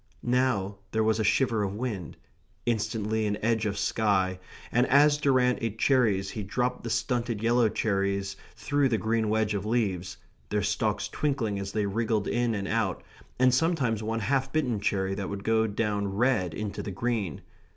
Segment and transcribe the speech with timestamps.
[0.23, 2.17] Now there was a shiver of wind
[2.65, 4.39] instantly an edge of sky;
[4.71, 9.53] and as Durrant ate cherries he dropped the stunted yellow cherries through the green wedge
[9.53, 10.17] of leaves,
[10.49, 13.03] their stalks twinkling as they wriggled in and out,
[13.37, 17.43] and sometimes one half bitten cherry would go down red into the green.